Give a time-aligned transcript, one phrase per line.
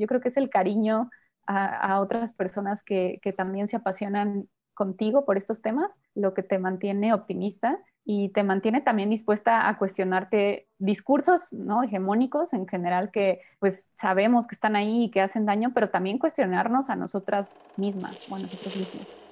[0.00, 1.10] yo creo que es el cariño
[1.46, 6.58] a, otras personas que, que también se apasionan contigo por estos temas, lo que te
[6.58, 11.82] mantiene optimista y te mantiene también dispuesta a cuestionarte discursos ¿no?
[11.82, 16.18] hegemónicos en general que pues sabemos que están ahí y que hacen daño, pero también
[16.18, 19.29] cuestionarnos a nosotras mismas o a nosotros mismos.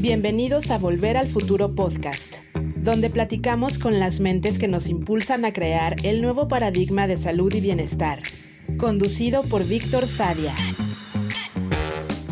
[0.00, 2.36] Bienvenidos a Volver al Futuro Podcast,
[2.76, 7.52] donde platicamos con las mentes que nos impulsan a crear el nuevo paradigma de salud
[7.52, 8.22] y bienestar,
[8.78, 10.54] conducido por Víctor Sadia.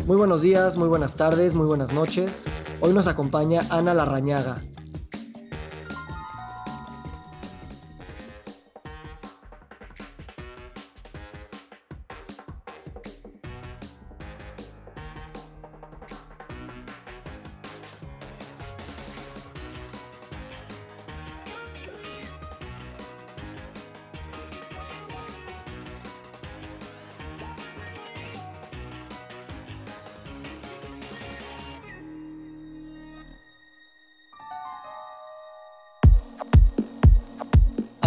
[0.07, 2.45] Muy buenos días, muy buenas tardes, muy buenas noches.
[2.81, 4.63] Hoy nos acompaña Ana Larrañaga,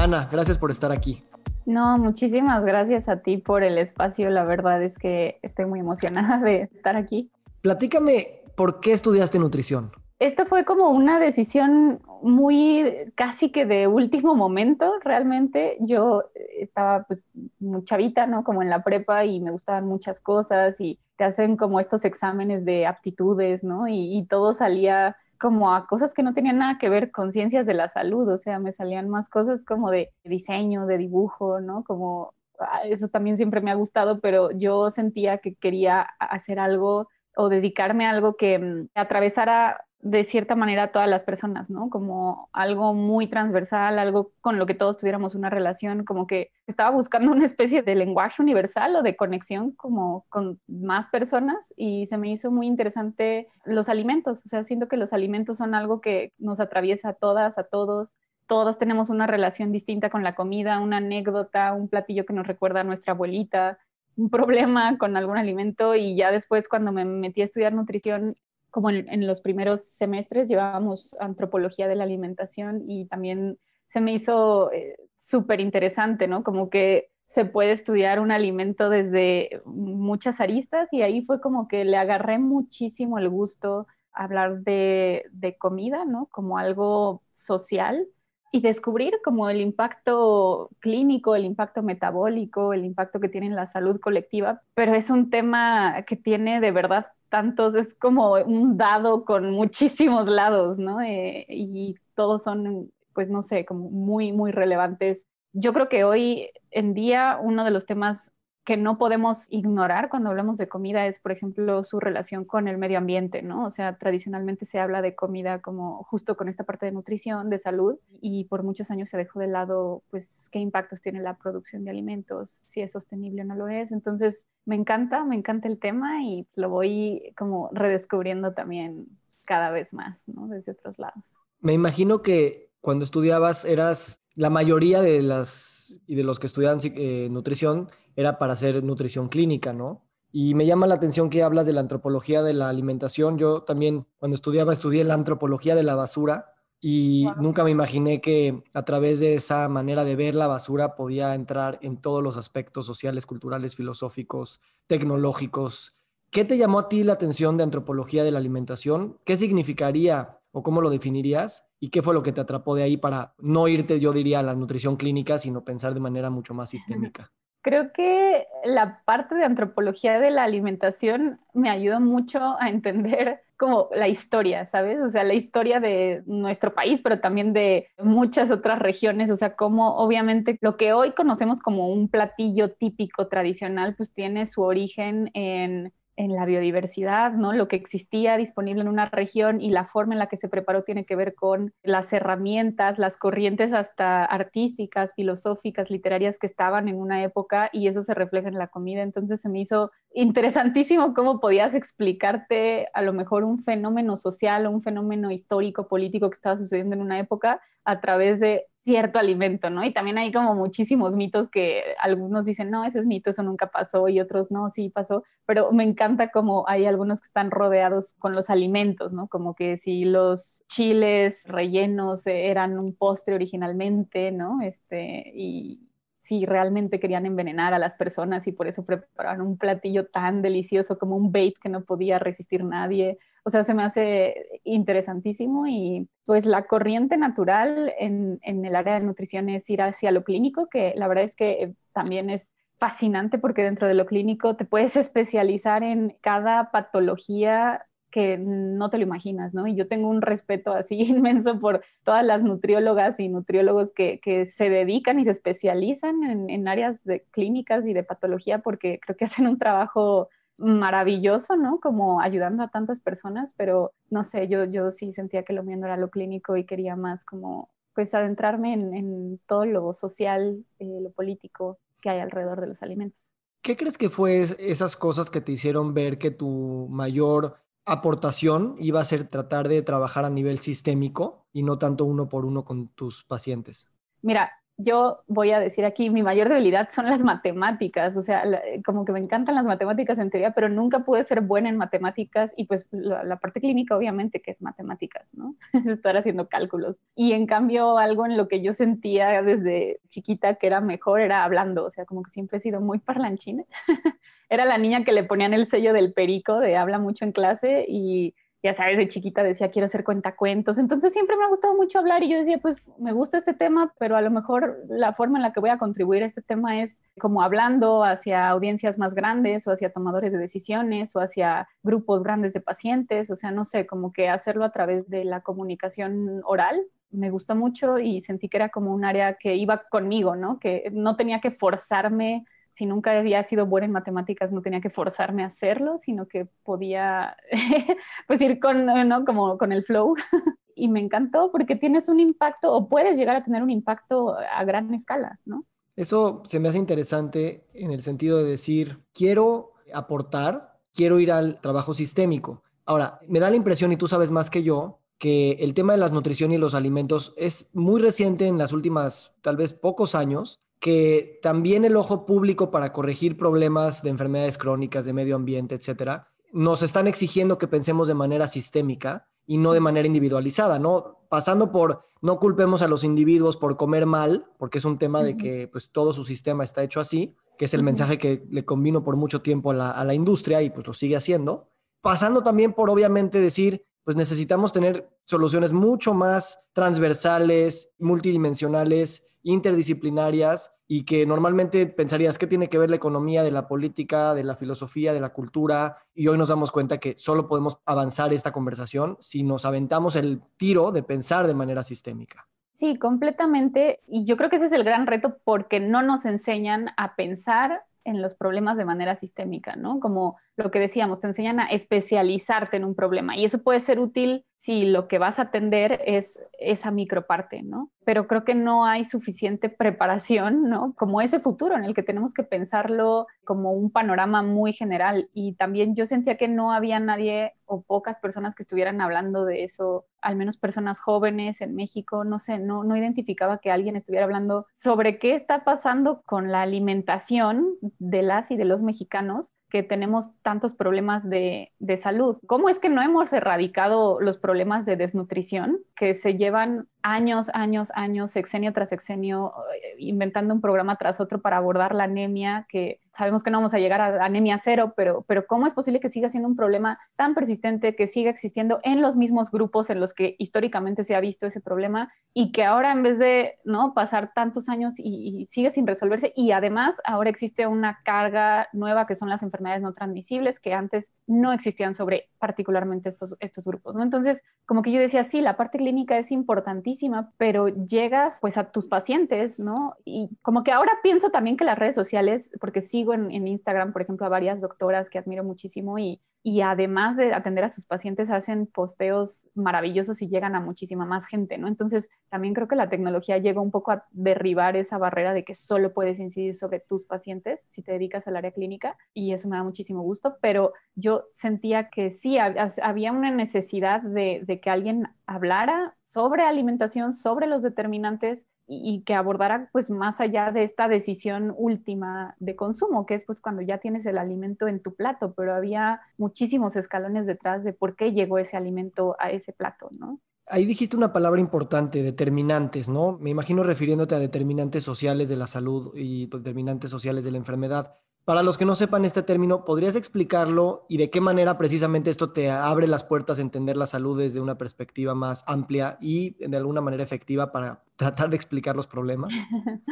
[0.02, 1.22] Ana, gracias por estar aquí.
[1.64, 4.30] No, muchísimas gracias a ti por el espacio.
[4.30, 7.30] La verdad es que estoy muy emocionada de estar aquí.
[7.60, 9.92] Platícame, ¿por qué estudiaste nutrición?
[10.18, 15.76] Esto fue como una decisión muy casi que de último momento, realmente.
[15.78, 16.24] Yo
[16.58, 17.28] estaba pues
[17.60, 18.42] muy chavita, ¿no?
[18.42, 22.64] Como en la prepa y me gustaban muchas cosas y te hacen como estos exámenes
[22.64, 23.86] de aptitudes, ¿no?
[23.86, 27.66] Y, y todo salía como a cosas que no tenían nada que ver con ciencias
[27.66, 31.82] de la salud, o sea, me salían más cosas como de diseño, de dibujo, ¿no?
[31.82, 37.08] Como ah, eso también siempre me ha gustado, pero yo sentía que quería hacer algo
[37.36, 41.88] o dedicarme a algo que mm, atravesara de cierta manera todas las personas, ¿no?
[41.88, 46.90] Como algo muy transversal, algo con lo que todos tuviéramos una relación, como que estaba
[46.90, 52.18] buscando una especie de lenguaje universal o de conexión como con más personas y se
[52.18, 56.32] me hizo muy interesante los alimentos, o sea, siento que los alimentos son algo que
[56.36, 60.96] nos atraviesa a todas, a todos, todos tenemos una relación distinta con la comida, una
[60.96, 63.78] anécdota, un platillo que nos recuerda a nuestra abuelita,
[64.16, 68.36] un problema con algún alimento y ya después cuando me metí a estudiar nutrición
[68.72, 74.72] como en, los primeros semestres llevábamos antropología de la alimentación y también se me hizo
[74.72, 76.42] eh, súper interesante, ¿no?
[76.42, 81.84] Como que se puede estudiar un alimento desde muchas aristas y ahí fue como que
[81.84, 86.26] le agarré muchísimo el gusto a hablar de, de comida, ¿no?
[86.32, 88.08] Como algo social
[88.52, 93.66] y descubrir como el impacto clínico, el impacto metabólico, el impacto que tiene en la
[93.66, 99.24] salud colectiva, pero es un tema que tiene de verdad tantos, es como un dado
[99.24, 101.00] con muchísimos lados, ¿no?
[101.00, 105.26] Eh, y todos son, pues no sé, como muy, muy relevantes.
[105.54, 108.32] Yo creo que hoy en día uno de los temas
[108.64, 112.78] que no podemos ignorar cuando hablamos de comida es, por ejemplo, su relación con el
[112.78, 113.66] medio ambiente, ¿no?
[113.66, 117.58] O sea, tradicionalmente se habla de comida como justo con esta parte de nutrición, de
[117.58, 121.84] salud, y por muchos años se dejó de lado, pues, qué impactos tiene la producción
[121.84, 123.90] de alimentos, si es sostenible o no lo es.
[123.90, 129.08] Entonces, me encanta, me encanta el tema y lo voy como redescubriendo también
[129.44, 130.46] cada vez más, ¿no?
[130.46, 131.36] Desde otros lados.
[131.60, 136.78] Me imagino que cuando estudiabas eras la mayoría de las y de los que estudian
[136.82, 140.04] eh, nutrición era para hacer nutrición clínica, ¿no?
[140.30, 143.36] Y me llama la atención que hablas de la antropología de la alimentación.
[143.38, 148.64] Yo también cuando estudiaba estudié la antropología de la basura y nunca me imaginé que
[148.72, 152.86] a través de esa manera de ver la basura podía entrar en todos los aspectos
[152.86, 155.98] sociales, culturales, filosóficos, tecnológicos.
[156.30, 159.18] ¿Qué te llamó a ti la atención de antropología de la alimentación?
[159.24, 161.70] ¿Qué significaría o cómo lo definirías?
[161.78, 164.42] ¿Y qué fue lo que te atrapó de ahí para no irte, yo diría, a
[164.42, 167.30] la nutrición clínica, sino pensar de manera mucho más sistémica?
[167.62, 173.88] Creo que la parte de antropología de la alimentación me ayudó mucho a entender como
[173.94, 174.98] la historia, ¿sabes?
[175.00, 179.54] O sea, la historia de nuestro país, pero también de muchas otras regiones, o sea,
[179.54, 185.30] como obviamente lo que hoy conocemos como un platillo típico tradicional, pues tiene su origen
[185.34, 187.52] en en la biodiversidad, ¿no?
[187.52, 190.82] Lo que existía disponible en una región y la forma en la que se preparó
[190.82, 196.96] tiene que ver con las herramientas, las corrientes hasta artísticas, filosóficas, literarias que estaban en
[196.96, 199.02] una época y eso se refleja en la comida.
[199.02, 204.70] Entonces se me hizo interesantísimo cómo podías explicarte a lo mejor un fenómeno social o
[204.70, 209.70] un fenómeno histórico, político que estaba sucediendo en una época a través de cierto alimento,
[209.70, 209.84] ¿no?
[209.84, 213.68] Y también hay como muchísimos mitos que algunos dicen, no, ese es mito, eso nunca
[213.68, 218.14] pasó, y otros, no, sí pasó, pero me encanta como hay algunos que están rodeados
[218.18, 219.28] con los alimentos, ¿no?
[219.28, 224.60] Como que si los chiles rellenos eran un postre originalmente, ¿no?
[224.62, 225.91] Este, y
[226.22, 230.96] si realmente querían envenenar a las personas y por eso prepararon un platillo tan delicioso
[230.96, 233.18] como un bait que no podía resistir nadie.
[233.42, 238.94] O sea, se me hace interesantísimo y pues la corriente natural en, en el área
[238.94, 243.38] de nutrición es ir hacia lo clínico, que la verdad es que también es fascinante
[243.38, 249.02] porque dentro de lo clínico te puedes especializar en cada patología que no te lo
[249.02, 249.66] imaginas, ¿no?
[249.66, 254.46] Y yo tengo un respeto así inmenso por todas las nutriólogas y nutriólogos que, que
[254.46, 259.16] se dedican y se especializan en, en, áreas de clínicas y de patología porque creo
[259.16, 260.28] que hacen un trabajo
[260.58, 261.80] maravilloso, ¿no?
[261.80, 265.76] Como ayudando a tantas personas, pero no sé, yo, yo sí sentía que lo mío
[265.82, 270.98] era lo clínico y quería más como, pues, adentrarme en, en todo lo social, eh,
[271.02, 273.32] lo político que hay alrededor de los alimentos.
[273.62, 279.00] ¿Qué crees que fue esas cosas que te hicieron ver que tu mayor aportación iba
[279.00, 282.88] a ser tratar de trabajar a nivel sistémico y no tanto uno por uno con
[282.88, 283.90] tus pacientes?
[284.22, 288.44] Mira, yo voy a decir aquí, mi mayor debilidad son las matemáticas, o sea,
[288.84, 292.52] como que me encantan las matemáticas en teoría, pero nunca pude ser buena en matemáticas
[292.56, 295.54] y pues la, parte clínica obviamente que es matemáticas, ¿no?
[295.72, 297.00] Es estar haciendo cálculos.
[297.14, 301.44] Y en cambio algo en lo que yo sentía desde chiquita que era mejor era
[301.44, 303.64] hablando, o sea, como que siempre he sido muy parlanchina.
[304.48, 307.86] era la niña que le ponían el sello del perico de habla mucho en clase
[307.88, 311.98] y ya sabes, de chiquita decía quiero hacer cuentacuentos, entonces siempre me ha gustado mucho
[311.98, 315.38] hablar y yo decía, pues me gusta este tema, pero a lo mejor la forma
[315.38, 319.14] en la que voy a contribuir a este tema es como hablando hacia audiencias más
[319.14, 323.64] grandes o hacia tomadores de decisiones o hacia grupos grandes de pacientes, o sea, no
[323.64, 326.82] sé, como que hacerlo a través de la comunicación oral
[327.12, 330.58] me gusta mucho y sentí que era como un área que iba conmigo, ¿no?
[330.58, 334.90] Que no tenía que forzarme si nunca había sido buena en matemáticas, no tenía que
[334.90, 337.36] forzarme a hacerlo, sino que podía
[338.26, 339.24] pues ir con, ¿no?
[339.24, 340.14] Como con el flow.
[340.74, 344.64] y me encantó porque tienes un impacto o puedes llegar a tener un impacto a
[344.64, 345.64] gran escala, ¿no?
[345.96, 351.60] Eso se me hace interesante en el sentido de decir, quiero aportar, quiero ir al
[351.60, 352.62] trabajo sistémico.
[352.86, 356.00] Ahora, me da la impresión, y tú sabes más que yo, que el tema de
[356.00, 360.60] la nutrición y los alimentos es muy reciente en las últimas, tal vez pocos años,
[360.82, 366.32] que también el ojo público para corregir problemas de enfermedades crónicas, de medio ambiente, etcétera,
[366.52, 371.20] nos están exigiendo que pensemos de manera sistémica y no de manera individualizada, ¿no?
[371.28, 375.36] Pasando por no culpemos a los individuos por comer mal, porque es un tema de
[375.36, 379.04] que pues todo su sistema está hecho así, que es el mensaje que le convino
[379.04, 381.68] por mucho tiempo a la, a la industria y pues lo sigue haciendo.
[382.00, 391.04] Pasando también por obviamente decir, pues necesitamos tener soluciones mucho más transversales, multidimensionales interdisciplinarias y
[391.04, 395.12] que normalmente pensarías que tiene que ver la economía de la política, de la filosofía,
[395.12, 399.42] de la cultura, y hoy nos damos cuenta que solo podemos avanzar esta conversación si
[399.42, 402.46] nos aventamos el tiro de pensar de manera sistémica.
[402.74, 404.00] Sí, completamente.
[404.06, 407.84] Y yo creo que ese es el gran reto porque no nos enseñan a pensar
[408.04, 410.00] en los problemas de manera sistémica, ¿no?
[410.00, 413.98] Como lo que decíamos, te enseñan a especializarte en un problema y eso puede ser
[413.98, 417.90] útil si lo que vas a atender es esa microparte, ¿no?
[418.04, 420.94] Pero creo que no hay suficiente preparación, ¿no?
[420.96, 425.28] Como ese futuro en el que tenemos que pensarlo como un panorama muy general.
[425.34, 429.64] Y también yo sentía que no había nadie o pocas personas que estuvieran hablando de
[429.64, 434.26] eso, al menos personas jóvenes en México, no sé, no, no identificaba que alguien estuviera
[434.26, 439.82] hablando sobre qué está pasando con la alimentación de las y de los mexicanos que
[439.82, 442.36] tenemos tantos problemas de, de, salud.
[442.46, 447.90] ¿Cómo es que no hemos erradicado los problemas de desnutrición que se llevan años, años,
[447.94, 453.00] años, sexenio tras sexenio, eh, inventando un programa tras otro para abordar la anemia, que
[453.16, 456.10] sabemos que no vamos a llegar a anemia cero, pero, pero ¿cómo es posible que
[456.10, 460.14] siga siendo un problema tan persistente, que siga existiendo en los mismos grupos en los
[460.14, 463.92] que históricamente se ha visto ese problema y que ahora en vez de ¿no?
[463.94, 469.16] pasar tantos años y, sigue sin resolverse y además ahora existe una carga nueva que
[469.16, 474.02] son las enfermedades no transmisibles que antes no existían sobre particularmente estos, estos grupos, ¿no?
[474.02, 478.70] Entonces, como que yo decía, sí, la parte clínica es importantísima, pero llegas pues a
[478.70, 479.94] tus pacientes, ¿no?
[480.04, 484.02] Y como que ahora pienso también que las redes sociales, porque sigo en, Instagram, por
[484.02, 488.30] ejemplo, a varias doctoras que admiro muchísimo y, y además de atender a sus pacientes,
[488.30, 491.66] hacen posteos maravillosos y llegan a muchísima más gente, ¿no?
[491.66, 495.54] Entonces, también creo que la tecnología llega un poco a derribar esa barrera de que
[495.54, 499.56] solo puedes incidir sobre tus pacientes si te dedicas al área clínica y eso me
[499.56, 505.08] da muchísimo gusto, pero yo sentía que sí, había una necesidad de, de que alguien
[505.26, 511.54] hablara sobre alimentación, sobre los determinantes y que abordara pues más allá de esta decisión
[511.56, 515.54] última de consumo, que es pues cuando ya tienes el alimento en tu plato, pero
[515.54, 520.20] había muchísimos escalones detrás de por qué llegó ese alimento a ese plato, ¿no?
[520.46, 523.18] Ahí dijiste una palabra importante, determinantes, ¿no?
[523.18, 527.96] Me imagino refiriéndote a determinantes sociales de la salud y determinantes sociales de la enfermedad.
[528.24, 532.30] Para los que no sepan este término, ¿podrías explicarlo y de qué manera precisamente esto
[532.32, 536.56] te abre las puertas a entender la salud desde una perspectiva más amplia y de
[536.56, 539.34] alguna manera efectiva para tratar de explicar los problemas?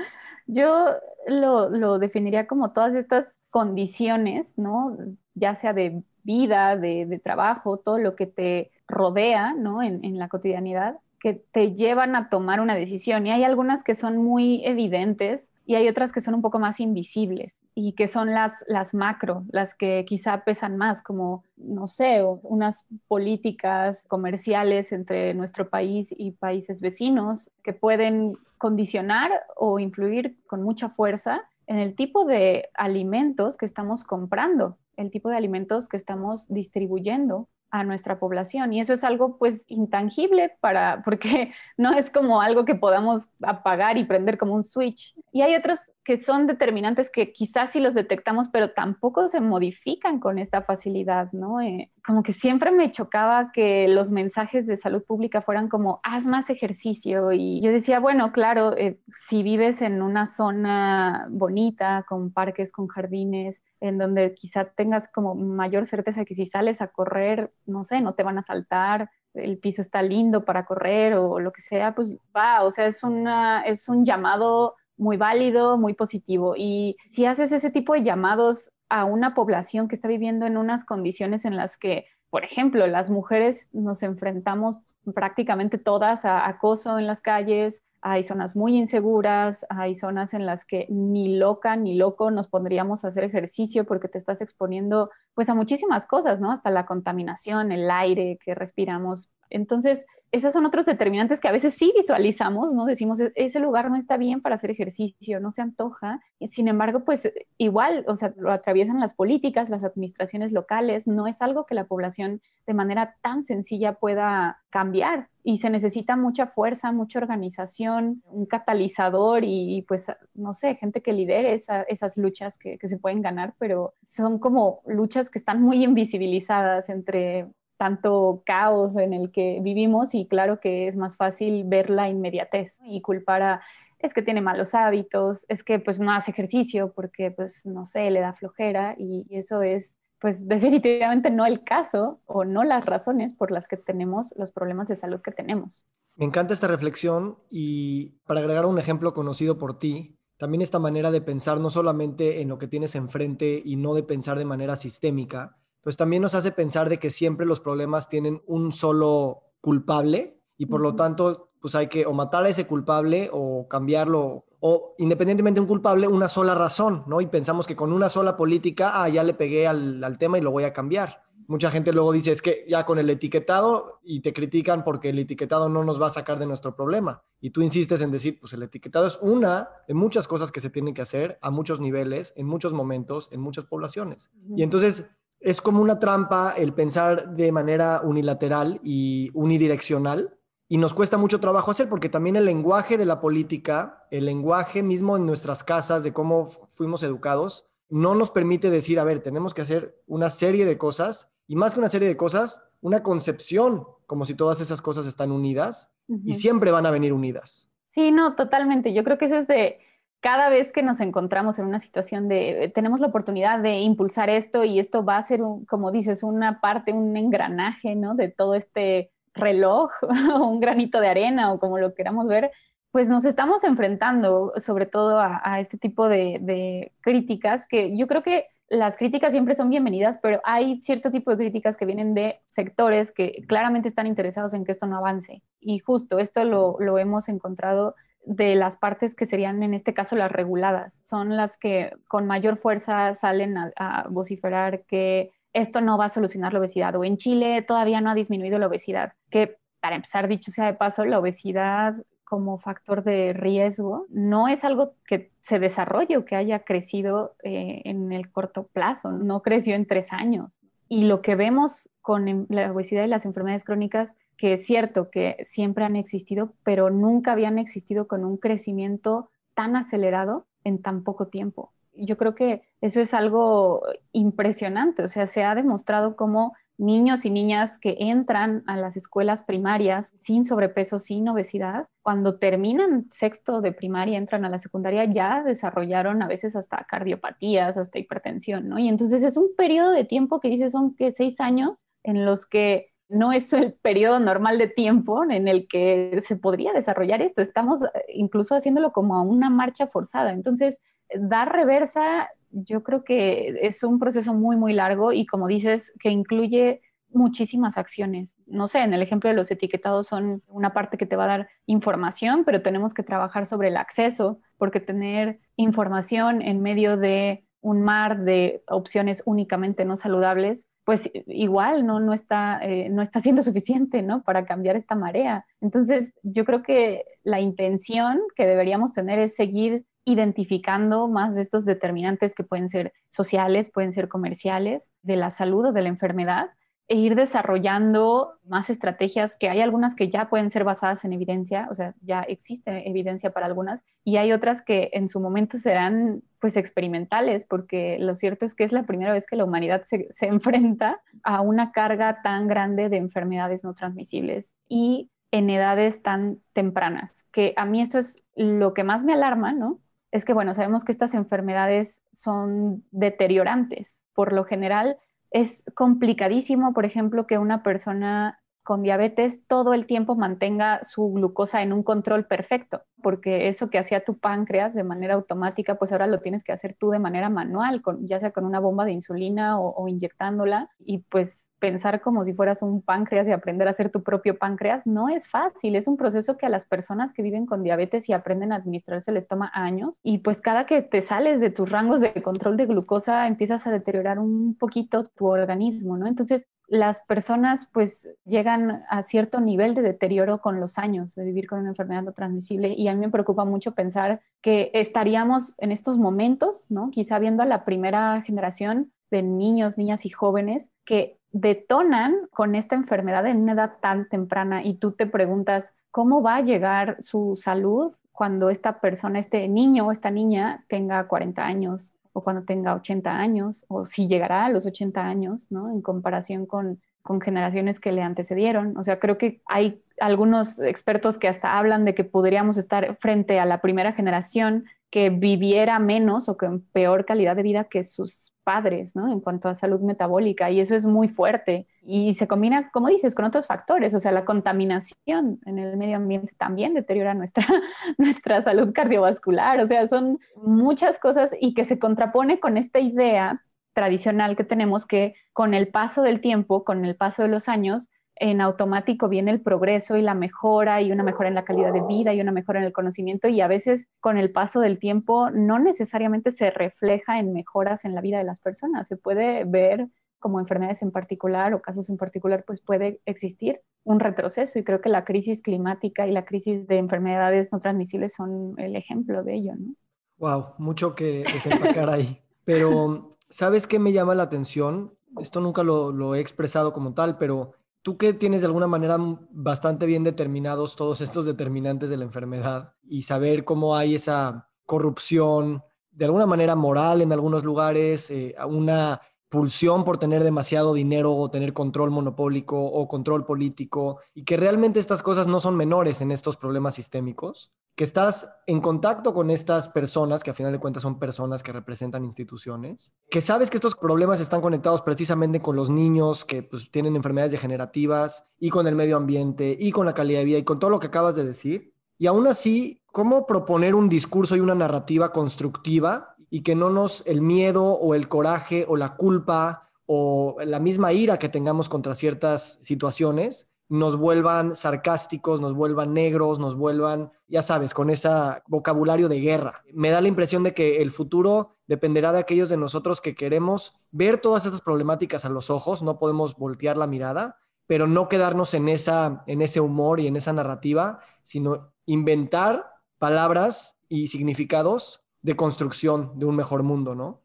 [0.46, 0.86] Yo
[1.26, 4.96] lo, definiría como todas estas condiciones, ¿no?
[5.34, 9.82] Ya sea de vida, de, trabajo, todo lo que te rodea, ¿no?
[9.82, 13.26] en la cotidianidad, que te llevan a tomar una decisión.
[13.26, 16.80] Y hay algunas que son muy evidentes y hay otras que son un poco más
[16.80, 22.24] invisibles y que son las, las macro, las que quizá pesan más, como, no sé,
[22.24, 30.62] unas políticas comerciales entre nuestro país y países vecinos que pueden condicionar o influir con
[30.62, 35.96] mucha fuerza en el tipo de alimentos que estamos comprando, el tipo de alimentos que
[35.96, 38.72] estamos distribuyendo a nuestra población.
[38.72, 43.98] Y eso es algo pues intangible para, porque no es como algo que podamos apagar
[43.98, 45.14] y prender como un switch.
[45.32, 50.18] Y hay otros que son determinantes que quizás sí los detectamos, pero tampoco se modifican
[50.18, 51.60] con esta facilidad, ¿no?
[51.60, 56.26] Eh, como que siempre me chocaba que los mensajes de salud pública fueran como, haz
[56.26, 57.32] más ejercicio.
[57.32, 62.88] Y yo decía, bueno, claro, eh, si vives en una zona bonita, con parques, con
[62.88, 68.00] jardines, en donde quizá tengas como mayor certeza que si sales a correr, no sé,
[68.00, 71.94] no te van a saltar, el piso está lindo para correr o lo que sea,
[71.94, 76.54] pues va, o sea, es, una, es un llamado muy válido, muy positivo.
[76.56, 80.84] Y si haces ese tipo de llamados a una población que está viviendo en unas
[80.84, 87.06] condiciones en las que, por ejemplo, las mujeres nos enfrentamos prácticamente todas a acoso en
[87.06, 92.30] las calles, hay zonas muy inseguras, hay zonas en las que ni loca ni loco
[92.30, 96.52] nos pondríamos a hacer ejercicio porque te estás exponiendo pues a muchísimas cosas, ¿no?
[96.52, 99.30] Hasta la contaminación, el aire que respiramos.
[99.48, 102.84] Entonces, esos son otros determinantes que a veces sí visualizamos, ¿no?
[102.84, 106.20] Decimos, e-, ese lugar no está bien para hacer ejercicio, no se antoja.
[106.38, 111.26] Y sin embargo, pues igual, o sea, lo atraviesan las políticas, las administraciones locales, no
[111.26, 115.28] es algo que la población de manera tan sencilla pueda cambiar.
[115.42, 121.14] Y se necesita mucha fuerza, mucha organización, un catalizador y, pues, no sé, gente que
[121.14, 125.84] lidere esas luchas que, que se pueden ganar, pero son como luchas que están muy
[125.84, 127.46] invisibilizadas entre
[127.76, 132.78] tanto caos en el que vivimos y claro que es más fácil ver la inmediatez
[132.84, 133.62] y culpar a
[134.00, 138.10] es que tiene malos hábitos, es que pues no hace ejercicio porque pues no sé,
[138.10, 143.32] le da flojera y eso es pues definitivamente no el caso o no las razones
[143.32, 145.86] por las que tenemos los problemas de salud que tenemos.
[146.16, 151.10] Me encanta esta reflexión y para agregar un ejemplo conocido por ti, también esta manera
[151.10, 154.74] de pensar no solamente en lo que tienes enfrente y no de pensar de manera
[154.74, 160.40] sistémica, pues también nos hace pensar de que siempre los problemas tienen un solo culpable
[160.56, 164.94] y por lo tanto, pues hay que o matar a ese culpable o cambiarlo o
[164.96, 167.20] independientemente de un culpable, una sola razón, ¿no?
[167.20, 170.40] Y pensamos que con una sola política, ah, ya le pegué al, al tema y
[170.40, 171.22] lo voy a cambiar.
[171.50, 175.18] Mucha gente luego dice, es que ya con el etiquetado y te critican porque el
[175.18, 177.24] etiquetado no nos va a sacar de nuestro problema.
[177.40, 180.70] Y tú insistes en decir, pues el etiquetado es una de muchas cosas que se
[180.70, 184.30] tienen que hacer a muchos niveles, en muchos momentos, en muchas poblaciones.
[184.54, 190.38] Y entonces es como una trampa el pensar de manera unilateral y unidireccional
[190.68, 194.84] y nos cuesta mucho trabajo hacer porque también el lenguaje de la política, el lenguaje
[194.84, 199.52] mismo en nuestras casas de cómo fuimos educados, no nos permite decir, a ver, tenemos
[199.52, 203.84] que hacer una serie de cosas y más que una serie de cosas, una concepción
[204.06, 205.92] como si todas esas cosas están unidas
[206.24, 207.68] y siempre van a venir unidas.
[207.88, 208.92] Sí, no, totalmente.
[208.92, 209.80] Yo creo que eso es de
[210.20, 214.30] cada vez que nos encontramos en una situación de, eh, tenemos la oportunidad de impulsar
[214.30, 218.14] esto y esto va a ser, como dices, una parte, un engranaje, ¿no?
[218.14, 220.08] De todo este reloj o
[220.46, 222.52] un granito de arena o como lo queramos ver,
[222.92, 228.22] pues nos estamos enfrentando sobre todo a, este tipo de, de, críticas que yo creo
[228.22, 232.40] que las críticas siempre son bienvenidas, pero hay cierto tipo de críticas que vienen de
[232.48, 235.42] sectores que claramente están interesados en que esto no avance.
[235.58, 240.30] Y justo esto lo, hemos encontrado de las partes que serían en este caso las
[240.30, 241.00] reguladas.
[241.02, 246.52] Son las que con mayor fuerza salen a, vociferar que esto no va a solucionar
[246.52, 250.52] la obesidad o en Chile todavía no ha disminuido la obesidad, que para empezar, dicho
[250.52, 251.96] sea de paso, la obesidad
[252.30, 257.82] como factor de riesgo no es algo que se desarrolle o que haya crecido eh,
[257.84, 260.52] en el corto plazo, no creció en tres años.
[260.88, 265.38] Y lo que vemos con la obesidad y las enfermedades crónicas que es cierto que
[265.42, 271.26] siempre han existido, pero nunca habían existido con un crecimiento tan acelerado en tan poco
[271.26, 271.72] tiempo.
[271.94, 273.82] Yo creo que eso es algo
[274.12, 279.42] impresionante, o sea, se ha demostrado cómo niños y niñas que entran a las escuelas
[279.42, 285.42] primarias sin sobrepeso, sin obesidad, cuando terminan sexto de primaria, entran a la secundaria, ya
[285.42, 288.78] desarrollaron a veces hasta cardiopatías, hasta hipertensión, ¿no?
[288.78, 292.46] Y entonces es un periodo de tiempo que dice son que seis años en los
[292.46, 297.42] que no es el periodo normal de tiempo en el que se podría desarrollar esto.
[297.42, 297.80] Estamos
[298.14, 300.32] incluso haciéndolo como una marcha forzada.
[300.32, 300.80] Entonces,
[301.14, 306.10] dar reversa yo creo que es un proceso muy, muy largo y como dices, que
[306.10, 308.36] incluye muchísimas acciones.
[308.46, 311.28] No sé, en el ejemplo de los etiquetados son una parte que te va a
[311.28, 317.44] dar información, pero tenemos que trabajar sobre el acceso, porque tener información en medio de
[317.60, 323.20] un mar de opciones únicamente no saludables, pues igual no, no, está, eh, no está
[323.20, 324.22] siendo suficiente ¿no?
[324.22, 325.46] para cambiar esta marea.
[325.60, 331.64] Entonces, yo creo que la intención que deberíamos tener es seguir identificando más de estos
[331.64, 336.50] determinantes que pueden ser sociales, pueden ser comerciales, de la salud o de la enfermedad,
[336.90, 341.68] e ir desarrollando más estrategias que hay algunas que ya pueden ser basadas en evidencia,
[341.70, 346.24] o sea, ya existe evidencia para algunas, y hay otras que en su momento serán
[346.40, 350.08] pues experimentales, porque lo cierto es que es la primera vez que la humanidad se,
[350.10, 356.40] se enfrenta a una carga tan grande de enfermedades no transmisibles y en edades tan
[356.54, 359.78] tempranas, que a mí esto es lo que más me alarma, ¿no?
[360.10, 364.02] Es que, bueno, sabemos que estas enfermedades son deteriorantes.
[364.14, 364.98] Por lo general,
[365.30, 371.62] es complicadísimo, por ejemplo, que una persona con diabetes todo el tiempo mantenga su glucosa
[371.62, 376.06] en un control perfecto, porque eso que hacía tu páncreas de manera automática, pues ahora
[376.06, 378.92] lo tienes que hacer tú de manera manual, con, ya sea con una bomba de
[378.92, 383.70] insulina o, o inyectándola, y pues pensar como si fueras un páncreas y aprender a
[383.70, 387.22] hacer tu propio páncreas no es fácil, es un proceso que a las personas que
[387.22, 391.02] viven con diabetes y aprenden a administrarse les toma años y pues cada que te
[391.02, 395.96] sales de tus rangos de control de glucosa empiezas a deteriorar un poquito tu organismo,
[395.96, 396.06] ¿no?
[396.06, 401.48] Entonces las personas pues llegan a cierto nivel de deterioro con los años de vivir
[401.48, 405.72] con una enfermedad no transmisible y a mí me preocupa mucho pensar que estaríamos en
[405.72, 406.90] estos momentos, ¿no?
[406.90, 412.74] Quizá viendo a la primera generación de niños, niñas y jóvenes que detonan con esta
[412.74, 417.36] enfermedad en una edad tan temprana y tú te preguntas cómo va a llegar su
[417.36, 422.74] salud cuando esta persona, este niño o esta niña tenga 40 años o cuando tenga
[422.74, 425.70] 80 años o si llegará a los 80 años, ¿no?
[425.70, 428.76] En comparación con, con generaciones que le antecedieron.
[428.76, 433.40] O sea, creo que hay algunos expertos que hasta hablan de que podríamos estar frente
[433.40, 438.32] a la primera generación que viviera menos o con peor calidad de vida que sus
[438.42, 439.12] padres, ¿no?
[439.12, 441.68] En cuanto a salud metabólica, y eso es muy fuerte.
[441.82, 445.96] Y se combina, como dices, con otros factores, o sea, la contaminación en el medio
[445.96, 447.46] ambiente también deteriora nuestra,
[447.98, 453.44] nuestra salud cardiovascular, o sea, son muchas cosas y que se contrapone con esta idea
[453.80, 457.88] tradicional que tenemos que con el paso del tiempo, con el paso de los años,
[458.14, 461.80] en automático viene el progreso y la mejora y una mejora en la calidad de
[461.80, 465.30] vida y una mejora en el conocimiento y a veces con el paso del tiempo
[465.30, 468.86] no necesariamente se refleja en mejoras en la vida de las personas.
[468.86, 469.88] Se puede ver
[470.18, 474.82] como enfermedades en particular o casos en particular, pues puede existir un retroceso y creo
[474.82, 479.36] que la crisis climática y la crisis de enfermedades no transmisibles son el ejemplo de
[479.36, 479.72] ello, ¿no?
[480.18, 482.20] Wow, mucho que desempacar ahí.
[482.44, 484.96] Pero, ¿sabes qué me llama la atención?
[485.18, 488.96] Esto nunca lo, he expresado como tal, pero tú que tienes de alguna manera
[489.30, 495.62] bastante bien determinados todos estos determinantes de la enfermedad y saber cómo hay esa corrupción,
[495.90, 501.30] de alguna manera moral en algunos lugares, eh, una pulsión por tener demasiado dinero o
[501.30, 506.10] tener control monopólico o control político y que realmente estas cosas no son menores en
[506.10, 510.82] estos problemas sistémicos, que estás en contacto con estas personas, que a final de cuentas
[510.82, 515.70] son personas que representan instituciones, que sabes que estos problemas están conectados precisamente con los
[515.70, 520.18] niños que pues, tienen enfermedades degenerativas y con el medio ambiente y con la calidad
[520.18, 521.72] de vida y con todo lo que acabas de decir.
[521.98, 527.02] Y aún así, ¿cómo proponer un discurso y una narrativa constructiva y que no nos
[527.06, 531.94] el miedo o el coraje o la culpa o la misma ira que tengamos contra
[531.94, 538.08] ciertas situaciones nos vuelvan sarcásticos, nos vuelvan negros, nos vuelvan, ya sabes, con ese
[538.48, 539.62] vocabulario de guerra.
[539.72, 543.74] Me da la impresión de que el futuro dependerá de aquellos de nosotros que queremos
[543.92, 547.38] ver todas esas problemáticas a los ojos, no podemos voltear la mirada,
[547.68, 552.66] pero no quedarnos en, esa, en ese humor y en esa narrativa, sino inventar
[552.98, 557.22] palabras y significados de construcción de un mejor mundo, ¿no?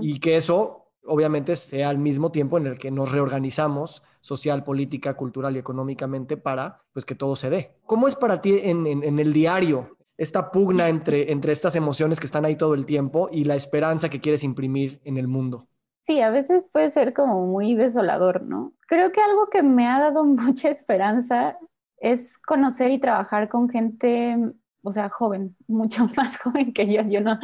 [0.00, 5.14] Y que eso obviamente sea al mismo tiempo en el que nos reorganizamos social, política,
[5.14, 7.76] cultural y económicamente para pues que todo se dé.
[7.86, 12.26] ¿Cómo es para ti en, en el diario esta pugna entre, entre estas emociones que
[12.26, 15.66] están ahí todo el tiempo y la esperanza que quieres imprimir en el mundo?
[16.02, 18.72] Sí, a veces puede ser como muy desolador, ¿no?
[18.86, 21.58] Creo que algo que me ha dado mucha esperanza
[21.98, 24.36] es conocer y trabajar con gente,
[24.82, 27.02] o sea, joven, mucho más joven que yo.
[27.02, 27.38] Yo no,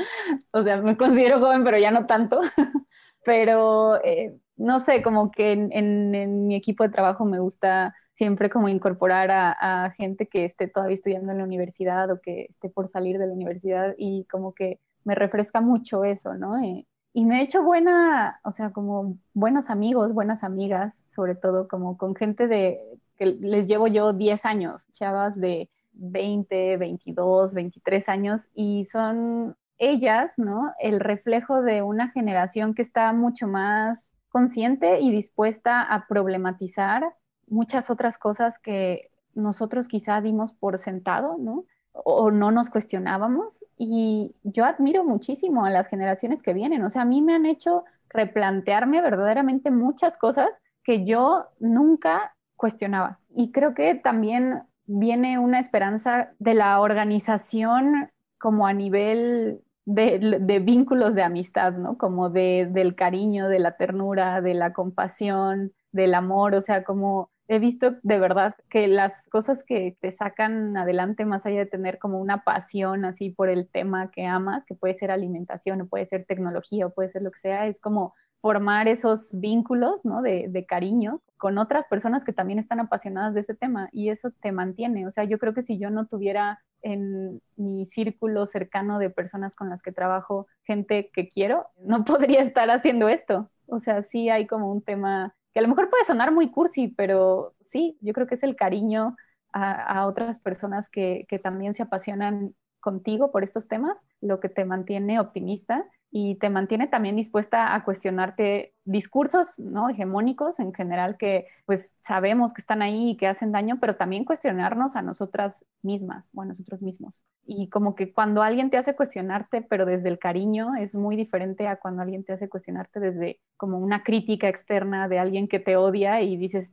[0.53, 2.41] o sea, me considero joven, pero ya no tanto.
[3.25, 8.69] pero, eh, no sé, como que en, mi equipo de trabajo me gusta siempre como
[8.69, 13.19] incorporar a, gente que esté todavía estudiando en la universidad o que esté por salir
[13.19, 16.61] de la universidad y como que me refresca mucho eso, ¿no?
[16.63, 21.69] Eh, y me he hecho buena, o sea, como buenos amigos, buenas amigas, sobre todo
[21.69, 22.81] como con gente de
[23.17, 30.35] que les llevo yo 10 años, chavas de 20, 22, 23 años y son ellas,
[30.39, 30.73] ¿no?
[30.81, 37.15] El reflejo de una generación que está mucho más consciente y dispuesta a problematizar
[37.47, 41.65] muchas otras cosas que nosotros quizá dimos por sentado, ¿no?
[41.93, 43.65] O no nos cuestionábamos.
[43.77, 46.85] Y yo admiro muchísimo a las generaciones que vienen.
[46.85, 53.21] O sea, a mí me han hecho replantearme verdaderamente muchas cosas que yo nunca cuestionaba.
[53.35, 61.15] Y creo que también viene una esperanza de la organización como a nivel de, vínculos
[61.15, 61.97] de amistad, ¿no?
[61.97, 67.31] Como de, del cariño, de la ternura, de la compasión, del amor, o sea, como
[67.49, 71.99] he visto de verdad que las cosas que te sacan adelante, más allá de tener
[71.99, 76.05] como una pasión así por el tema que amas, que puede ser alimentación o puede
[76.05, 80.23] ser tecnología o puede ser lo que sea, es como formar esos vínculos ¿no?
[80.23, 84.53] de, cariño con otras personas que también están apasionadas de ese tema y eso te
[84.53, 85.07] mantiene.
[85.07, 89.55] O sea, yo creo que si yo no tuviera en mi círculo cercano de personas
[89.55, 93.51] con las que trabajo gente que quiero, no podría estar haciendo esto.
[93.67, 97.55] O sea, sí hay como un tema a lo mejor puede sonar muy cursi, pero
[97.67, 99.17] sí, yo creo que es el cariño
[99.53, 102.55] a, otras personas que, que también se apasionan
[102.89, 107.85] contigo por estos temas, lo que te mantiene optimista y te mantiene también dispuesta a
[107.85, 109.91] cuestionarte discursos ¿no?
[109.91, 114.25] hegemónicos en general que pues sabemos que están ahí y que hacen daño, pero también
[114.25, 117.27] cuestionarnos a nosotras mismas o a nosotros mismos.
[117.45, 121.69] Y como que cuando alguien te hace cuestionarte, pero desde el cariño, es muy diferente
[121.69, 125.77] a cuando alguien te hace cuestionarte desde como una crítica externa de alguien que te
[125.77, 126.71] odia y dices,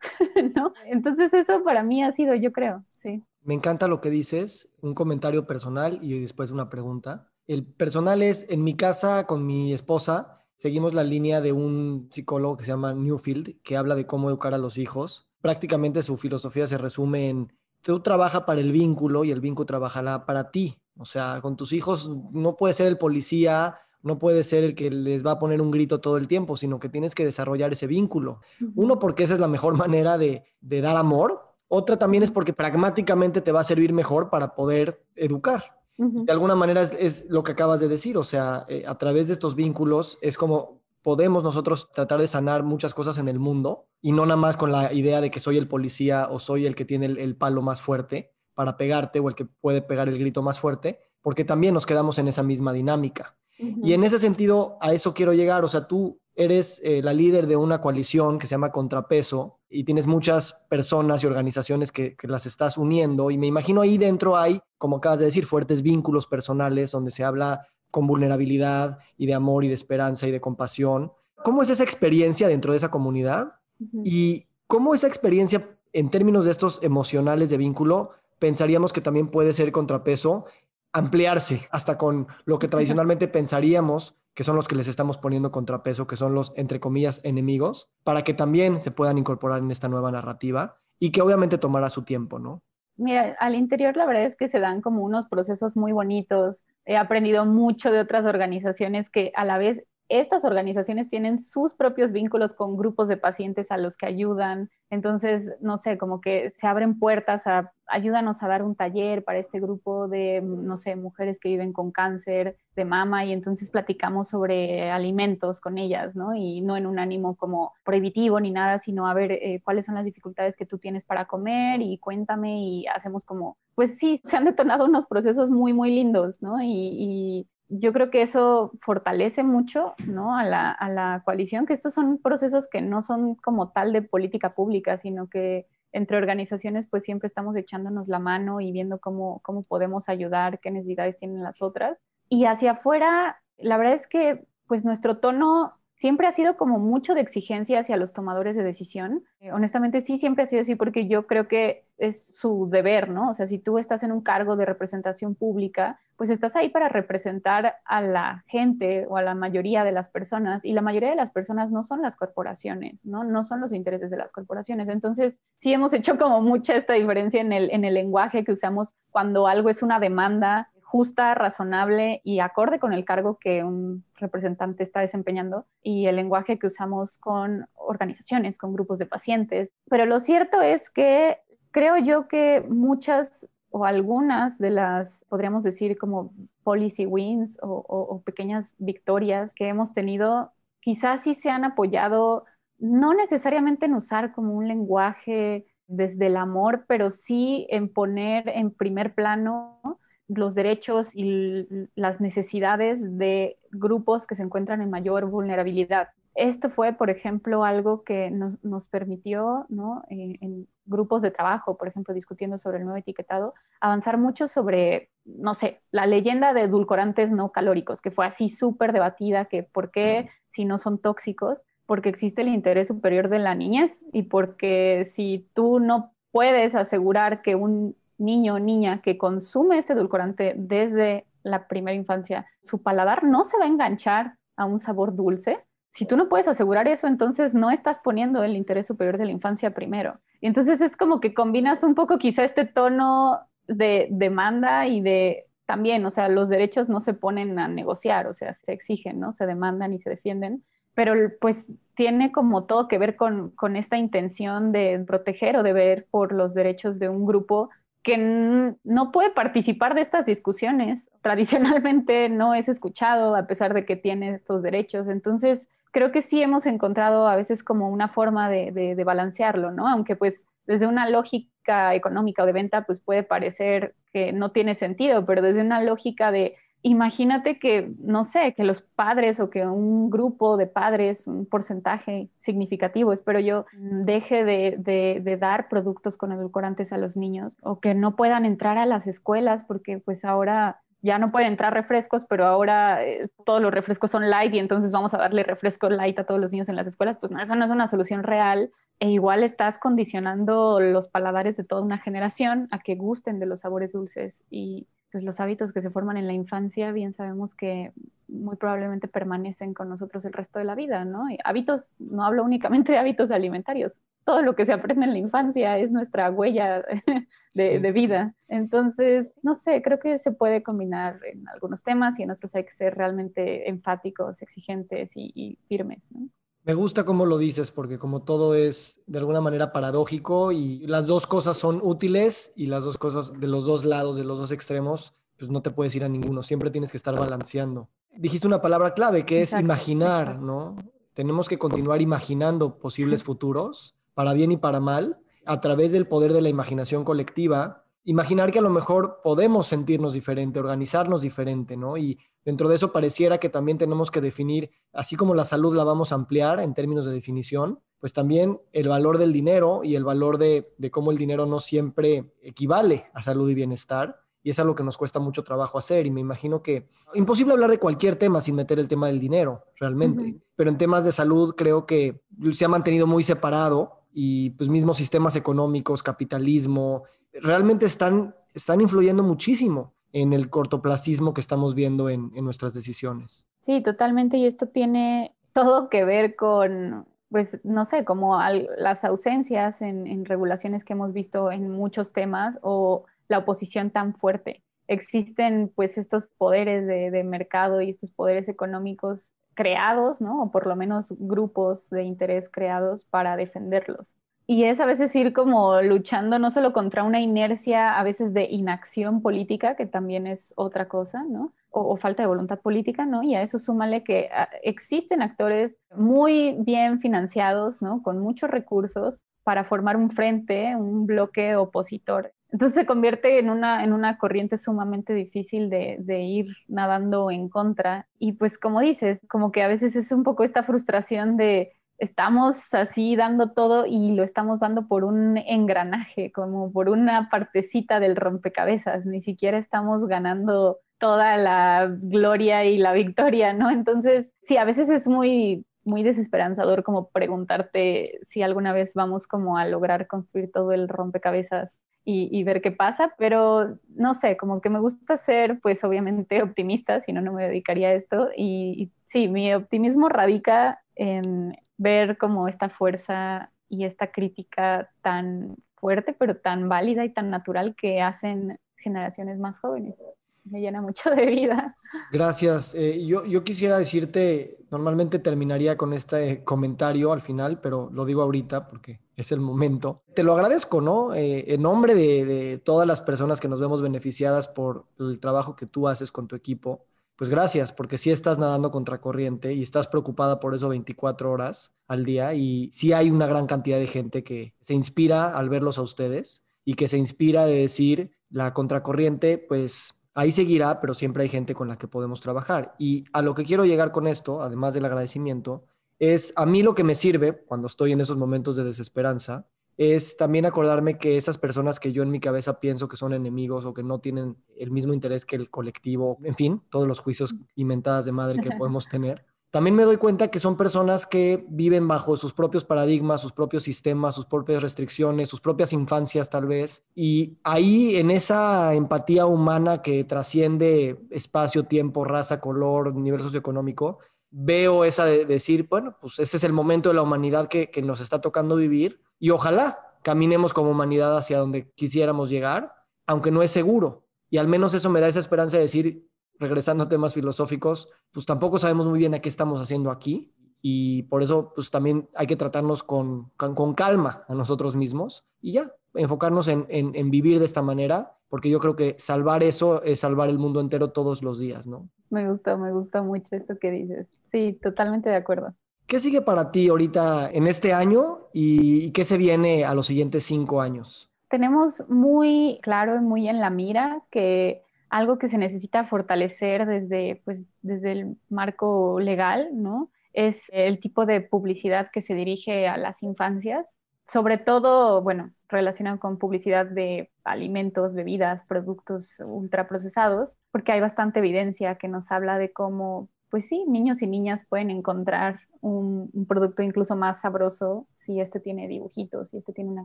[0.56, 0.72] ¿no?
[0.86, 3.22] Entonces eso para mí ha sido, yo creo, sí.
[3.42, 7.30] Me encanta lo que dices, un comentario personal y después una pregunta.
[7.46, 12.56] El personal es, en mi casa con mi esposa, seguimos la línea de un psicólogo
[12.56, 15.30] que se llama Newfield, que habla de cómo educar a los hijos.
[15.40, 20.26] Prácticamente su filosofía se resume en, tú trabaja para el vínculo y el vínculo trabajará
[20.26, 20.76] para ti.
[20.96, 24.90] O sea, con tus hijos no puede ser el policía, no puede ser el que
[24.90, 27.86] les va a poner un grito todo el tiempo, sino que tienes que desarrollar ese
[27.86, 28.40] vínculo.
[28.74, 32.52] Uno, porque esa es la mejor manera de, de dar amor, otra también es porque
[32.52, 35.78] pragmáticamente te va a servir mejor para poder educar.
[35.96, 39.34] De alguna manera es, lo que acabas de decir, o sea, eh, a través de
[39.34, 44.12] estos vínculos es como podemos nosotros tratar de sanar muchas cosas en el mundo y
[44.12, 46.86] no nada más con la idea de que soy el policía o soy el que
[46.86, 50.58] tiene el, palo más fuerte para pegarte o el que puede pegar el grito más
[50.58, 53.36] fuerte, porque también nos quedamos en esa misma dinámica.
[53.58, 57.46] Y en ese sentido, a eso quiero llegar, o sea, tú eres eh, la líder
[57.46, 62.46] de una coalición que se llama Contrapeso y tienes muchas personas y organizaciones que, las
[62.46, 66.92] estás uniendo y me imagino ahí dentro hay, como acabas de decir, fuertes vínculos personales
[66.92, 71.12] donde se habla con vulnerabilidad y de amor y de esperanza y de compasión.
[71.44, 73.56] ¿Cómo es esa experiencia dentro de esa comunidad?
[74.04, 79.52] Y cómo esa experiencia en términos de estos emocionales de vínculo, pensaríamos que también puede
[79.52, 80.46] ser contrapeso
[80.92, 86.06] ampliarse hasta con lo que tradicionalmente pensaríamos que son los que les estamos poniendo contrapeso,
[86.06, 90.10] que son los, entre comillas, enemigos, para que también se puedan incorporar en esta nueva
[90.10, 92.62] narrativa y que obviamente tomará su tiempo, ¿no?
[92.96, 96.64] Mira, al interior la verdad es que se dan como unos procesos muy bonitos.
[96.86, 102.10] He aprendido mucho de otras organizaciones que a la vez estas organizaciones tienen sus propios
[102.10, 104.68] vínculos con grupos de pacientes a los que ayudan.
[104.90, 109.38] Entonces, no sé, como que se abren puertas a ayúdanos a dar un taller para
[109.38, 114.28] este grupo de, no sé, mujeres que viven con cáncer de mama y entonces platicamos
[114.28, 116.34] sobre alimentos con ellas, ¿no?
[116.34, 119.96] Y no en un ánimo como prohibitivo ni nada, sino a ver eh, cuáles son
[119.96, 124.36] las dificultades que tú tienes para comer y cuéntame y hacemos como, pues sí, se
[124.36, 126.62] han detonado unos procesos muy, muy lindos, ¿no?
[126.62, 130.36] y yo creo que eso fortalece mucho ¿no?
[130.36, 134.98] a, la, coalición, que estos son procesos que no son como tal de política pública,
[134.98, 140.08] sino que entre organizaciones pues siempre estamos echándonos la mano y viendo cómo, cómo podemos
[140.08, 142.02] ayudar, qué necesidades tienen las otras.
[142.28, 147.14] Y hacia afuera, la verdad es que pues nuestro tono siempre ha sido como mucho
[147.14, 149.22] de exigencia hacia los tomadores de decisión.
[149.38, 153.28] Eh, honestamente, sí, siempre ha sido así porque yo creo que es su deber, ¿no?
[153.28, 156.88] O sea, si tú estás en un cargo de representación pública, pues estás ahí para
[156.88, 161.16] representar a la gente o a la mayoría de las personas y la mayoría de
[161.16, 163.22] las personas no son las corporaciones, ¿no?
[163.22, 164.88] No son los intereses de las corporaciones.
[164.88, 168.94] Entonces, sí hemos hecho como mucha esta diferencia en el, en el lenguaje que usamos
[169.10, 174.82] cuando algo es una demanda justa, razonable y acorde con el cargo que un representante
[174.82, 179.72] está desempeñando y el lenguaje que usamos con organizaciones, con grupos de pacientes.
[179.88, 181.38] Pero lo cierto es que
[181.70, 188.74] creo yo que muchas o algunas de las, podríamos decir, como policy wins o, pequeñas
[188.78, 190.50] victorias que hemos tenido,
[190.80, 192.46] quizás sí se han apoyado,
[192.78, 198.72] no necesariamente en usar como un lenguaje desde el amor, pero sí en poner en
[198.72, 199.99] primer plano
[200.34, 206.08] los derechos y las necesidades de grupos que se encuentran en mayor vulnerabilidad.
[206.34, 210.04] Esto fue, por ejemplo, algo que nos, permitió, ¿no?
[210.08, 215.10] Eh, en, grupos de trabajo, por ejemplo, discutiendo sobre el nuevo etiquetado, avanzar mucho sobre,
[215.24, 219.92] no sé, la leyenda de edulcorantes no calóricos, que fue así súper debatida, que por
[219.92, 225.04] qué si no son tóxicos, porque existe el interés superior de la niñez y porque
[225.08, 231.26] si tú no puedes asegurar que un niño o niña que consume este edulcorante desde
[231.42, 235.64] la primera infancia, su paladar no se va a enganchar a un sabor dulce.
[235.88, 239.32] Si tú no puedes asegurar eso, entonces no estás poniendo el interés superior de la
[239.32, 240.20] infancia primero.
[240.40, 246.04] Entonces es como que combinas un poco quizá este tono de demanda y de también,
[246.04, 249.32] o sea, los derechos no se ponen a negociar, o sea, se exigen, ¿no?
[249.32, 253.96] Se demandan y se defienden, pero pues tiene como todo que ver con, con esta
[253.96, 257.70] intención de proteger o de ver por los derechos de un grupo
[258.02, 261.10] que no puede participar de estas discusiones.
[261.22, 265.08] Tradicionalmente no es escuchado a pesar de que tiene estos derechos.
[265.08, 269.88] Entonces, creo que sí hemos encontrado a veces como una forma de, de, balancearlo, ¿no?
[269.88, 274.74] Aunque pues desde una lógica económica o de venta, pues puede parecer que no tiene
[274.74, 279.66] sentido, pero desde una lógica de imagínate que, no sé, que los padres o que
[279.66, 286.92] un grupo de padres, un porcentaje significativo, espero yo, deje de, dar productos con edulcorantes
[286.92, 291.18] a los niños o que no puedan entrar a las escuelas porque pues ahora ya
[291.18, 295.14] no pueden entrar refrescos, pero ahora eh, todos los refrescos son light y entonces vamos
[295.14, 297.64] a darle refresco light a todos los niños en las escuelas, pues no, eso no
[297.64, 302.80] es una solución real e igual estás condicionando los paladares de toda una generación a
[302.80, 306.32] que gusten de los sabores dulces y pues los hábitos que se forman en la
[306.32, 307.92] infancia, bien sabemos que
[308.28, 311.30] muy probablemente permanecen con nosotros el resto de la vida, ¿no?
[311.30, 315.18] Y hábitos, no hablo únicamente de hábitos alimentarios, todo lo que se aprende en la
[315.18, 316.84] infancia es nuestra huella
[317.54, 318.34] de, vida.
[318.48, 322.64] Entonces, no sé, creo que se puede combinar en algunos temas y en otros hay
[322.64, 326.28] que ser realmente enfáticos, exigentes y, y firmes, ¿no?
[326.64, 331.06] Me gusta cómo lo dices, porque como todo es de alguna manera paradójico y las
[331.06, 334.52] dos cosas son útiles y las dos cosas de los dos lados, de los dos
[334.52, 337.88] extremos, pues no te puedes ir a ninguno, siempre tienes que estar balanceando.
[338.14, 340.76] Dijiste una palabra clave que es imaginar, ¿no?
[341.14, 346.34] Tenemos que continuar imaginando posibles futuros, para bien y para mal, a través del poder
[346.34, 351.96] de la imaginación colectiva imaginar que a lo mejor podemos sentirnos diferente, organizarnos diferente, ¿no?
[351.96, 355.84] Y dentro de eso pareciera que también tenemos que definir, así como la salud la
[355.84, 360.04] vamos a ampliar en términos de definición, pues también el valor del dinero y el
[360.04, 364.18] valor de, cómo el dinero no siempre equivale a salud y bienestar.
[364.42, 367.70] Y es algo que nos cuesta mucho trabajo hacer y me imagino que imposible hablar
[367.70, 370.40] de cualquier tema sin meter el tema del dinero, realmente.
[370.56, 372.22] Pero en temas de salud creo que
[372.54, 379.22] se ha mantenido muy separado y pues mismos sistemas económicos, capitalismo, realmente están, están influyendo
[379.22, 383.46] muchísimo en el cortoplacismo que estamos viendo en, nuestras decisiones.
[383.60, 384.36] Sí, totalmente.
[384.36, 388.38] Y esto tiene todo que ver con, pues, no sé, como
[388.78, 394.62] las ausencias en, regulaciones que hemos visto en muchos temas o la oposición tan fuerte.
[394.88, 400.42] Existen, pues, estos poderes de, de mercado y estos poderes económicos creados, ¿no?
[400.42, 404.16] O por lo menos grupos de interés creados para defenderlos.
[404.50, 408.46] Y es a veces ir como luchando no solo contra una inercia a veces de
[408.50, 411.52] inacción política, que también es otra cosa, ¿no?
[411.68, 413.22] O, falta de voluntad política, ¿no?
[413.22, 418.02] Y a eso súmale que ah, existen actores muy bien financiados, ¿no?
[418.02, 422.32] Con muchos recursos para formar un frente, un bloque opositor.
[422.50, 427.48] Entonces se convierte en una, en una corriente sumamente difícil de, de, ir nadando en
[427.48, 428.08] contra.
[428.18, 432.74] Y pues como dices, como que a veces es un poco esta frustración de estamos
[432.74, 438.16] así dando todo y lo estamos dando por un engranaje, como por una partecita del
[438.16, 443.70] rompecabezas, ni siquiera estamos ganando toda la gloria y la victoria, ¿no?
[443.70, 449.56] Entonces, sí, a veces es muy muy desesperanzador como preguntarte si alguna vez vamos como
[449.56, 451.82] a lograr construir todo el rompecabezas
[452.12, 457.00] y, ver qué pasa, pero no sé, como que me gusta ser pues obviamente optimista,
[457.00, 458.30] si no, no me dedicaría a esto.
[458.36, 465.56] Y, y sí, mi optimismo radica en ver como esta fuerza y esta crítica tan
[465.76, 470.04] fuerte, pero tan válida y tan natural que hacen generaciones más jóvenes.
[470.44, 471.74] Me llena mucho de vida.
[472.12, 472.74] Gracias.
[472.74, 478.20] Eh, yo, yo, quisiera decirte, normalmente terminaría con este comentario al final, pero lo digo
[478.20, 480.02] ahorita porque es el momento.
[480.14, 481.14] Te lo agradezco, ¿no?
[481.14, 485.56] Eh, en nombre de, de todas las personas que nos vemos beneficiadas por el trabajo
[485.56, 486.84] que tú haces con tu equipo,
[487.20, 491.74] pues gracias, porque sí estás nadando contra corriente y estás preocupada por eso 24 horas
[491.86, 495.76] al día y sí hay una gran cantidad de gente que se inspira al verlos
[495.76, 501.24] a ustedes y que se inspira de decir la contracorriente, pues ahí seguirá, pero siempre
[501.24, 502.74] hay gente con la que podemos trabajar.
[502.78, 505.66] Y a lo que quiero llegar con esto, además del agradecimiento,
[505.98, 509.46] es a mí lo que me sirve cuando estoy en esos momentos de desesperanza,
[509.80, 513.64] es también acordarme que esas personas que yo en mi cabeza pienso que son enemigos
[513.64, 517.34] o que no tienen el mismo interés que el colectivo, en fin, todos los juicios
[517.56, 521.88] inventadas de madre que podemos tener, también me doy cuenta que son personas que viven
[521.88, 526.84] bajo sus propios paradigmas, sus propios sistemas, sus propias restricciones, sus propias infancias tal vez.
[526.94, 533.98] Y ahí en esa empatía humana que trasciende espacio, tiempo, raza, color, nivel socioeconómico,
[534.30, 537.82] veo esa de decir, bueno, pues ese es el momento de la humanidad que, que
[537.82, 542.74] nos está tocando vivir y ojalá caminemos como humanidad hacia donde quisiéramos llegar,
[543.06, 544.06] aunque no es seguro.
[544.30, 548.24] Y al menos eso me da esa esperanza de decir, regresando a temas filosóficos, pues
[548.24, 552.26] tampoco sabemos muy bien a qué estamos haciendo aquí y por eso pues también hay
[552.26, 557.38] que tratarnos con, con, calma a nosotros mismos y ya, enfocarnos en, en, en, vivir
[557.38, 561.22] de esta manera, porque yo creo que salvar eso es salvar el mundo entero todos
[561.22, 561.88] los días, ¿no?
[562.10, 564.08] Me gusta, me gusta mucho esto que dices.
[564.24, 565.54] Sí, totalmente de acuerdo.
[565.86, 570.24] ¿Qué sigue para ti ahorita en este año y qué se viene a los siguientes
[570.24, 571.10] cinco años?
[571.28, 577.22] Tenemos muy claro y muy en la mira que algo que se necesita fortalecer desde,
[577.24, 579.90] pues, desde el marco legal, ¿no?
[580.12, 586.00] Es el tipo de publicidad que se dirige a las infancias, sobre todo, bueno, relacionado
[586.00, 592.52] con publicidad de alimentos, bebidas, productos ultraprocesados, porque hay bastante evidencia que nos habla de
[592.52, 598.40] cómo pues sí, niños y niñas pueden encontrar un, producto incluso más sabroso si este
[598.40, 599.84] tiene dibujitos, si este tiene una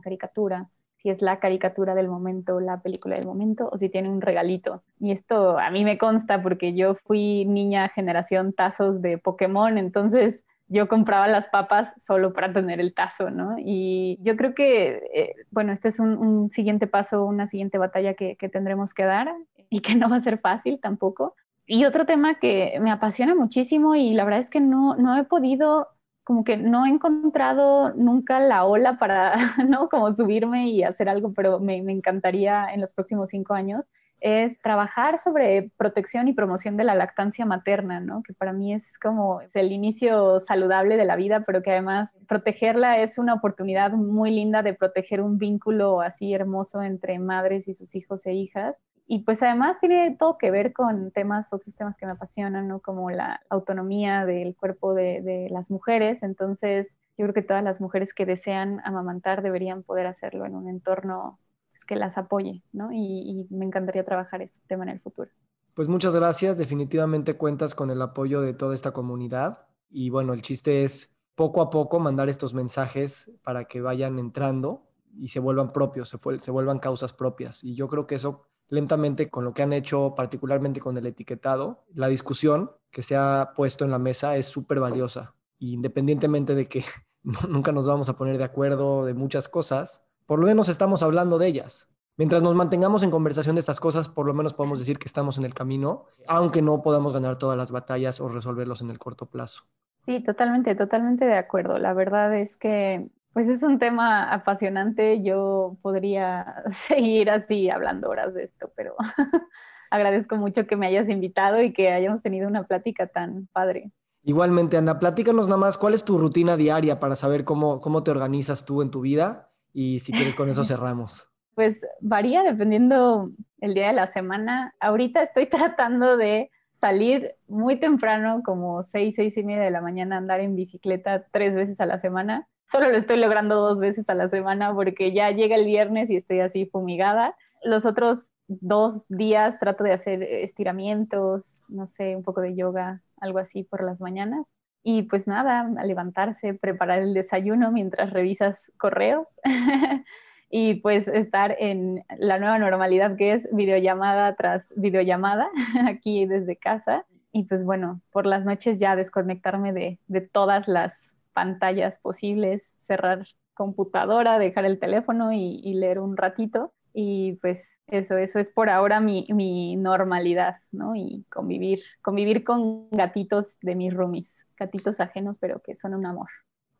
[0.00, 0.68] caricatura,
[1.06, 4.82] si es la caricatura del momento, la película del momento, o si tiene un regalito.
[4.98, 10.44] Y esto a mí me consta porque yo fui niña generación tazos de Pokémon, entonces
[10.66, 13.54] yo compraba las papas solo para tener el tazo, ¿no?
[13.56, 18.34] Y yo creo que, eh, bueno, este es un, siguiente paso, una siguiente batalla que,
[18.34, 19.32] que tendremos que dar
[19.70, 21.36] y que no va a ser fácil tampoco,
[21.68, 25.24] y otro tema que me apasiona muchísimo y la verdad es que no, no he
[25.24, 25.88] podido,
[26.26, 29.36] como que no he encontrado nunca la ola para,
[29.68, 29.88] ¿no?
[29.88, 33.84] Como subirme y hacer algo, pero me, me encantaría en los próximos cinco años,
[34.18, 38.24] es trabajar sobre protección y promoción de la lactancia materna, ¿no?
[38.24, 42.98] Que para mí es como el inicio saludable de la vida, pero que además protegerla
[42.98, 47.94] es una oportunidad muy linda de proteger un vínculo así hermoso entre madres y sus
[47.94, 52.06] hijos e hijas y pues además tiene todo que ver con temas, otros temas que
[52.06, 52.80] me apasionan, ¿no?
[52.80, 56.24] Como la autonomía del cuerpo de, de, las mujeres.
[56.24, 60.68] Entonces, yo creo que todas las mujeres que desean amamantar deberían poder hacerlo en un
[60.68, 61.38] entorno
[61.70, 62.90] pues, que las apoye, ¿no?
[62.92, 65.30] Y, y me encantaría trabajar ese tema en el futuro.
[65.74, 66.58] Pues muchas gracias.
[66.58, 69.68] Definitivamente cuentas con el apoyo de toda esta comunidad.
[69.88, 74.82] Y bueno, el chiste es poco a poco mandar estos mensajes para que vayan entrando
[75.16, 77.62] y se vuelvan propios, se, se vuelvan causas propias.
[77.62, 81.84] Y yo creo que eso lentamente con lo que han hecho, particularmente con el etiquetado.
[81.94, 85.34] La discusión que se ha puesto en la mesa es súper valiosa.
[85.58, 86.84] Independientemente de que
[87.48, 91.38] nunca nos vamos a poner de acuerdo de muchas cosas, por lo menos estamos hablando
[91.38, 91.88] de ellas.
[92.18, 95.36] Mientras nos mantengamos en conversación de estas cosas, por lo menos podemos decir que estamos
[95.36, 99.26] en el camino, aunque no podamos ganar todas las batallas o resolverlos en el corto
[99.26, 99.64] plazo.
[100.00, 101.78] Sí, totalmente, totalmente de acuerdo.
[101.78, 105.22] La verdad es que pues es un tema apasionante.
[105.22, 108.94] Yo podría seguir así hablando horas de esto, pero
[109.90, 113.90] agradezco mucho que me hayas invitado y que hayamos tenido una plática tan padre.
[114.22, 118.10] Igualmente, Ana, platícanos nada más, ¿cuál es tu rutina diaria para saber cómo, cómo te
[118.10, 119.50] organizas tú en tu vida?
[119.74, 121.28] Y si quieres con eso cerramos.
[121.54, 124.74] Pues varía dependiendo el día de la semana.
[124.80, 130.16] Ahorita estoy tratando de salir muy temprano, como seis, seis y media de la mañana,
[130.16, 134.14] andar en bicicleta tres veces a la semana Solo lo estoy logrando dos veces a
[134.14, 137.36] la semana porque ya llega el viernes y estoy así fumigada.
[137.62, 143.38] Los otros dos días trato de hacer estiramientos, no sé, un poco de yoga, algo
[143.38, 144.56] así por las mañanas.
[144.82, 149.28] Y pues nada, a levantarse, preparar el desayuno mientras revisas correos
[150.50, 155.48] y pues estar en la nueva normalidad que es videollamada tras videollamada
[155.88, 157.04] aquí desde casa.
[157.32, 163.26] Y pues bueno, por las noches ya desconectarme de, de todas las pantallas posibles, cerrar
[163.52, 169.00] computadora, dejar el teléfono y, leer un ratito y pues eso, eso es por ahora
[169.00, 170.96] mi, mi, normalidad, ¿no?
[170.96, 176.28] Y convivir, convivir con gatitos de mis roomies, gatitos ajenos, pero que son un amor.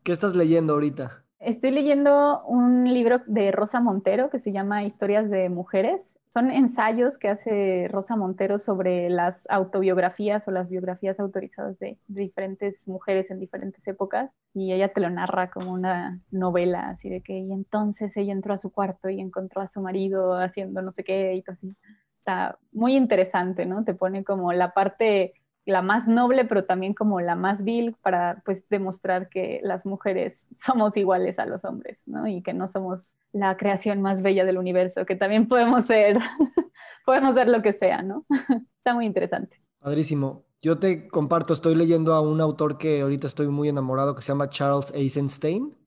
[0.01, 1.26] ¿Qué estás leyendo ahorita?
[1.39, 6.17] Estoy leyendo un libro de Rosa Montero que se llama Historias de Mujeres.
[6.33, 12.87] Son ensayos que hace Rosa Montero sobre las autobiografías o las biografías autorizadas de, diferentes
[12.87, 17.37] mujeres en diferentes épocas y ella te lo narra como una novela, así de que
[17.37, 21.03] y entonces ella entró a su cuarto y encontró a su marido haciendo no sé
[21.03, 21.75] qué y todo así.
[22.15, 23.83] Está muy interesante, ¿no?
[23.83, 25.33] Te pone como la parte
[25.67, 30.47] la más noble, pero también como la más vil para pues demostrar que las mujeres
[30.57, 32.27] somos iguales a los hombres, ¿no?
[32.27, 36.17] Y que no somos la creación más bella del universo, que también podemos ser,
[37.05, 38.25] podemos ser lo que sea, ¿no?
[38.77, 39.61] Está muy interesante.
[39.79, 40.45] Padrísimo.
[40.61, 44.29] Yo te comparto, estoy leyendo a un autor que ahorita estoy muy enamorado, que se
[44.29, 45.77] llama Charles Eisenstein.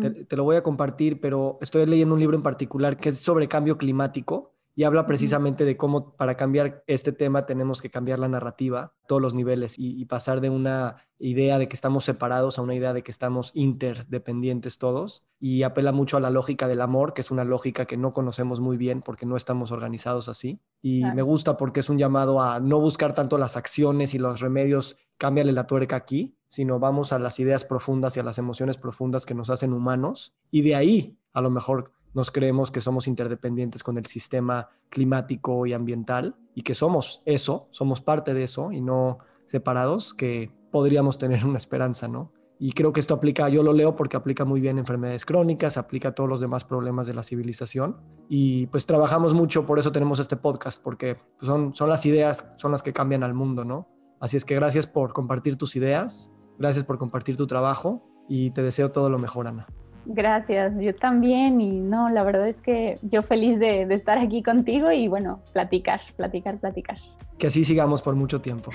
[0.00, 3.18] te, te, lo voy a compartir, pero estoy leyendo un libro en particular que es
[3.18, 8.20] sobre cambio climático y habla precisamente de cómo para cambiar este tema tenemos que cambiar
[8.20, 12.62] la narrativa, todos los niveles, y, pasar de una idea de que estamos separados a
[12.62, 15.24] una idea de que estamos interdependientes todos.
[15.40, 18.60] Y apela mucho a la lógica del amor, que es una lógica que no conocemos
[18.60, 20.60] muy bien porque no estamos organizados así.
[20.80, 24.38] Y me gusta porque es un llamado a no buscar tanto las acciones y los
[24.38, 28.76] remedios, cámbiale la tuerca aquí, sino vamos a las ideas profundas y a las emociones
[28.76, 30.36] profundas que nos hacen humanos.
[30.52, 35.66] Y de ahí, a lo mejor, nos creemos que somos interdependientes con el sistema climático
[35.66, 41.18] y ambiental y que somos eso, somos parte de eso y no separados, que podríamos
[41.18, 42.32] tener una esperanza, ¿no?
[42.60, 46.08] Y creo que esto aplica, yo lo leo porque aplica muy bien enfermedades crónicas, aplica
[46.08, 47.98] a todos los demás problemas de la civilización.
[48.28, 52.48] Y pues trabajamos mucho, por eso tenemos este podcast, porque pues, son, son las ideas,
[52.56, 53.88] son las que cambian al mundo, ¿no?
[54.20, 58.62] Así es que gracias por compartir tus ideas, gracias por compartir tu trabajo y te
[58.62, 59.68] deseo todo lo mejor, Ana.
[60.06, 64.42] Gracias, yo también y no, la verdad es que yo feliz de, de, estar aquí
[64.42, 66.96] contigo y bueno, platicar, platicar, platicar.
[67.38, 68.70] Que así sigamos por mucho tiempo.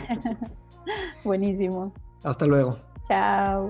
[1.24, 1.94] Buenísimo.
[2.24, 2.78] Hasta luego.
[3.08, 3.70] Chao.